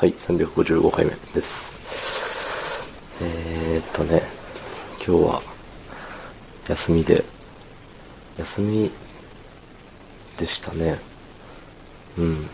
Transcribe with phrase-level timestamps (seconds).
[0.00, 2.94] はい、355回目です。
[3.22, 4.22] えー、っとね、
[4.96, 5.42] 今日は
[6.66, 7.22] 休みで、
[8.38, 8.90] 休み
[10.38, 10.98] でしたね。
[12.16, 12.46] うん。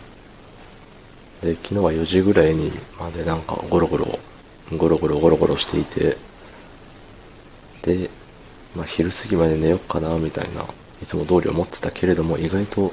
[1.41, 4.19] で、昨日は4時ぐらいにまでなんかゴロゴロ、
[4.75, 6.17] ゴロゴロゴロゴロしていて、
[7.83, 8.09] で、
[8.75, 10.65] まあ昼過ぎまで寝よっかな、みたいな、
[11.01, 12.91] いつも通り思ってたけれども、意外と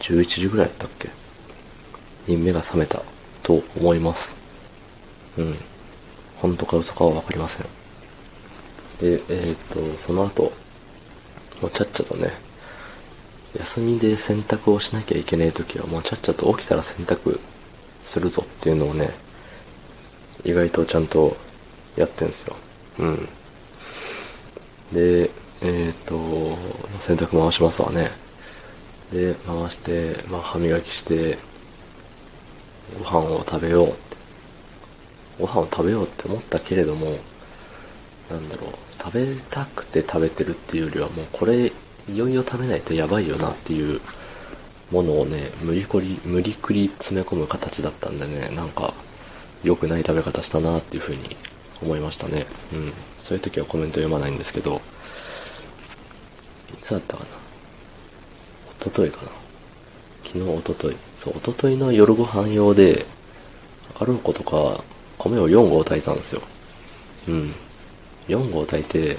[0.00, 1.10] 11時ぐらいだったっけ？
[2.26, 3.02] に目が覚めた
[3.48, 4.36] と思います。
[5.38, 5.56] うん。
[6.36, 7.66] 本当か嘘かはわかりません。
[9.00, 10.52] で、えっ、と、その後、
[11.62, 12.30] もうちゃっちゃとね、
[13.56, 17.40] 休みで洗濯をしなきゃいけない時はもうちゃっちゃと起きたら洗濯
[18.02, 19.08] するぞっていうのをね、
[20.44, 21.34] 意外とちゃんと
[21.96, 22.54] やってんすよ。
[22.98, 23.28] うん。
[24.92, 25.30] で、
[25.62, 26.18] えっ、と、
[27.00, 28.10] 洗濯回しますわね。
[29.10, 31.38] で、回して、まあ、歯磨きして、
[32.96, 33.98] ご飯を食べようって。
[35.38, 37.16] ご飯を食べようって思ったけれども
[38.30, 38.70] なんだろう。
[39.00, 41.72] 食べたくて食べてるっていうよりはもうこれ
[42.08, 44.00] いよいよ食べないとやばいよなっていう
[44.90, 48.92] ものをね無理くり無理くり詰め込む形だったんでねなんか
[49.62, 51.36] 良くない食べ方したなっていう風に
[51.80, 52.46] 思いましたね。
[52.72, 52.92] うん。
[53.20, 54.80] そういう時はコメント読まないんですけど
[56.72, 57.30] いつだったかな。
[58.80, 59.37] 一昨日かな。
[60.30, 60.96] 昨日、おととい。
[61.16, 63.06] そう、おとといの夜ご飯用で、
[63.98, 64.84] あることか、
[65.16, 66.42] 米を4合炊いたんですよ。
[67.28, 67.54] うん。
[68.28, 69.18] 4合炊いて、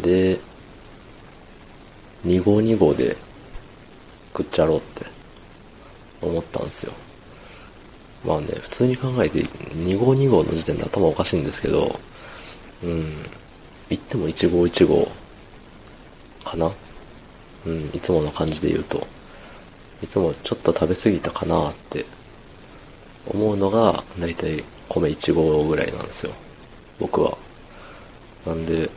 [0.00, 0.40] で、
[2.26, 3.16] 2合2合で
[4.36, 5.06] 食っちゃろうって
[6.20, 6.92] 思ったんですよ。
[8.24, 12.00] まあね、普通に考えて2合2合の時点で頭おかしいんですけど、
[12.82, 13.04] うん、
[13.88, 15.08] 言っても1合1合
[16.42, 16.72] かな？
[17.66, 19.06] うん、いつもの感じで言うと。
[20.02, 22.04] いつもちょっと食べ過ぎたかなって
[23.26, 26.32] 思うのが、だいたい米1合ぐらいなんですよ。
[26.98, 27.36] 僕は。
[28.46, 28.90] なんで、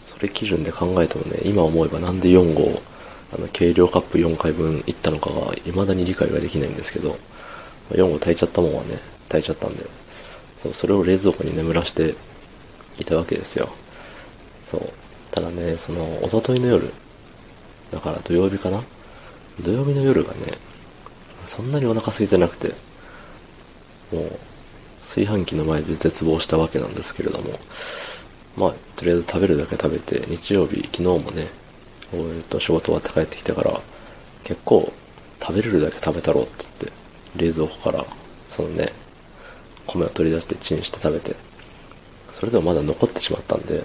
[0.00, 2.80] それ基準で考えてもね、今思えばなんで4合、
[3.36, 7.18] あの、計量カップ4回分いったのかが未だに理解ができないんですけど、
[7.90, 9.84] 4合炊いちゃったもんはね、炊いちゃったんで、
[10.56, 12.14] そう、それを冷蔵庫に眠らして
[12.98, 13.68] いたわけですよ。
[14.64, 14.92] そう。
[15.30, 16.92] ただね、その、おとといの夜、
[17.90, 18.82] だから土曜日かな
[19.60, 20.38] 土曜日の夜がね、
[21.46, 22.68] そんなにお腹空いてなくて、
[24.12, 24.38] もう、
[25.00, 27.58] 炊飯器の前で絶望したわけなんですけれども、
[28.56, 31.46] まあ、とりあえず食べるだけ食べて、日曜日、昨日もね、
[32.12, 33.80] えっと仕事終わって帰ってきてから、
[34.44, 34.92] 結構、
[35.40, 36.92] 食べれるだけ食べたろうって言って、
[37.36, 38.04] 冷蔵庫から、
[38.48, 38.92] そのね、
[39.86, 41.34] 米を取り出してチンして食べて、
[42.30, 43.84] それでもまだ残ってしまったんで、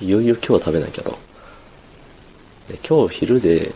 [0.00, 1.18] いよいよ今日食べなきゃと。
[2.68, 3.72] で今日昼で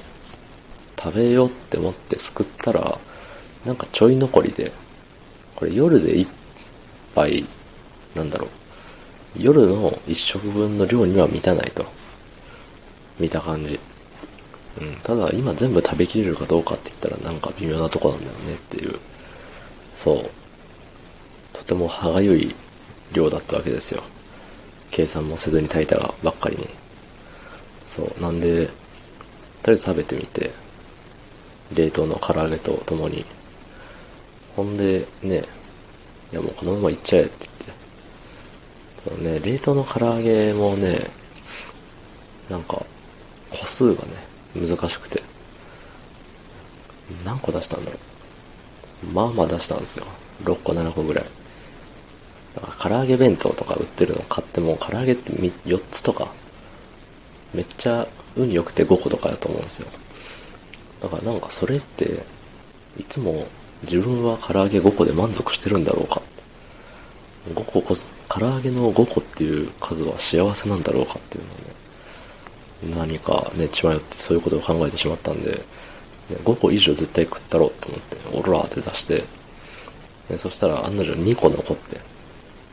[1.02, 2.96] 食べようって思ってすくったら、
[3.64, 4.70] なんかちょい残りで、
[5.56, 6.28] これ夜で一
[7.12, 7.44] 杯、
[8.14, 8.48] なんだろう、
[9.36, 11.84] 夜の一食分の量には満たないと。
[13.18, 13.80] 見た感じ。
[14.80, 18.98] うん、ただ今全部食べきれるかどうかって言ったらなんか微妙なとこなんだよねっていう。
[19.94, 20.30] そう。
[21.52, 22.54] とても歯がゆい
[23.12, 24.02] 量だったわけですよ。
[24.92, 26.68] 計算もせずに炊いたがばっかりに。
[27.86, 28.22] そう。
[28.22, 28.72] なんで、とり
[29.68, 30.50] あえず食べてみて、
[31.74, 33.24] 冷凍の唐揚げと共に。
[34.56, 35.42] ほんで、ね、
[36.32, 37.82] いやもうこのままいっちゃえって言って。
[38.98, 40.98] そうね、冷凍の唐揚げもね、
[42.48, 42.84] なんか、
[43.50, 44.10] 個数がね、
[44.54, 45.22] 難しくて。
[47.24, 47.98] 何個出したんだろ
[49.04, 49.12] う。
[49.12, 50.06] まあまあ出したんですよ。
[50.44, 51.24] 6個、7個ぐらい。
[52.54, 56.28] だから唐揚げ弁当とか売ってるの買っても、唐揚げって4つとか、
[57.54, 58.06] めっちゃ
[58.36, 59.88] 運良くて5個とかだと思うんですよ。
[61.02, 62.22] だからなんかそれって、
[62.98, 63.46] いつも
[63.82, 66.22] 自分は唐揚げ5個で満足してるんだろうか。
[67.54, 67.96] 5個こ、
[68.28, 71.44] 唐揚げの5個っていう数は幸せなんだろうかっていう
[72.86, 75.60] のをね、何かね、血迷ってそういうことを考えてしまったんで、
[76.44, 78.16] 5個以上絶対食ったろうと思って、
[78.50, 79.24] オラーって出して、
[80.38, 82.00] そしたら案の定2個残って、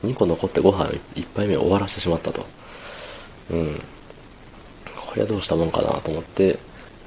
[0.04, 2.46] 2個残ってご飯1杯目終わらせてしまったと。
[3.50, 3.82] うん。
[4.96, 6.60] これはどうしたもんかなと思って、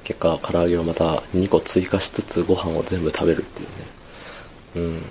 [0.04, 5.02] 結果唐揚げをまた2個追加しつつご飯を全部食べるっていうね。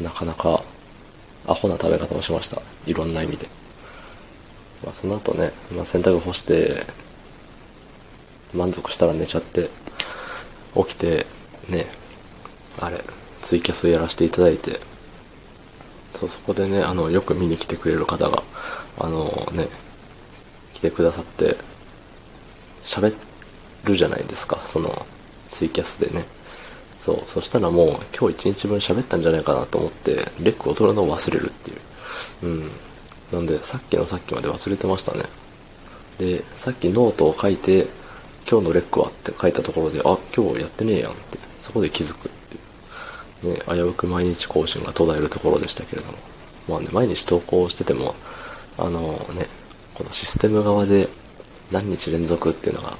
[0.00, 0.04] うん。
[0.04, 0.62] なかなか
[1.46, 2.62] アホな食べ方をしました。
[2.86, 3.46] いろんな意味で。
[4.82, 6.86] まあその後ね、まあ、洗濯干して
[8.54, 9.68] 満足したら寝ちゃって
[10.74, 11.26] 起きて
[11.68, 11.86] ね
[12.80, 13.00] あれ
[13.40, 14.80] ツイキャスやらせていただいて
[16.14, 18.42] そうそこでねあのよく見に来てくれる方が
[18.98, 19.68] あのね
[20.74, 21.56] 来てくださって
[22.82, 23.31] 喋って
[23.84, 25.06] るじゃないですか、その
[25.50, 26.24] ツイキャスでね。
[27.00, 32.46] そう、そしたらもう今日一日分喋ったんじゃないかなと思って、 rec を取るのを忘れるっていう。
[32.46, 32.70] うん。
[33.32, 35.24] なんで、さっきのさっきまで忘れてましたね。
[36.18, 37.86] で、さっきノートを書いて、
[38.48, 42.30] 今日の rec はって書いたところで、あ、今日やってねえやんって、そこで気づくっ
[43.40, 43.54] ていう。
[43.54, 46.18] ね、危うく毎日更新が途絶えるところでしたけれども。
[46.68, 48.14] まあね、毎日投稿してても、
[48.78, 49.00] あの
[49.34, 49.48] ね、
[49.94, 51.08] このシステム側で
[51.70, 52.96] 何日連続っていうのが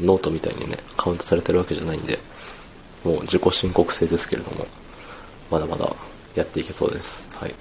[0.00, 2.18] ノートみたいにね、カウントされてるわけじゃないんで、
[3.04, 4.66] もう自己申告制ですけれども、
[5.50, 5.94] まだまだ
[6.34, 7.28] やっていけそうです。
[7.34, 7.54] はい。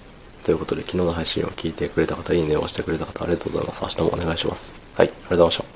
[0.44, 3.82] ということで、昨日の配信を聞いてくれた方、いいねを押してくれた方、ありがとうございます。
[3.84, 4.74] 明日もお願いします。
[4.96, 5.73] はい、ありがとうございました。